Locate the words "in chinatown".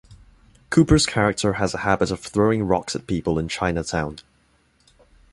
3.37-4.17